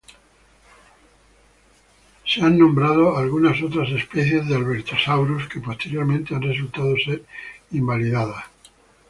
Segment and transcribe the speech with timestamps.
[2.23, 7.23] Han sido nombradas algunas otras especies de "Albertosaurus" que posteriormente han resultado ser
[7.69, 8.43] inválidas.